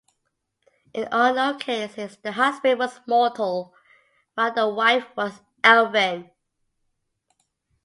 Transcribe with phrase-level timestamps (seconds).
[0.95, 3.75] In all known cases, the husband was mortal,
[4.33, 6.31] while the wife was Elven.